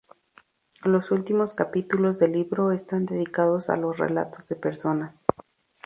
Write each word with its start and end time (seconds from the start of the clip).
Los 0.83 1.11
últimos 1.11 1.53
capítulos 1.53 2.17
del 2.17 2.31
libro 2.31 2.71
están 2.71 3.05
dedicados 3.05 3.69
a 3.69 3.77
los 3.77 3.99
relatos 3.99 4.49
de 4.49 4.55
personas. 4.55 5.27